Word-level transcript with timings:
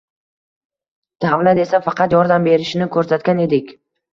davlat 1.27 1.61
esa 1.65 1.81
faqat 1.91 2.15
yordam 2.17 2.51
berishini 2.51 2.91
ko‘rsatgan 2.97 3.45
edik. 3.49 3.75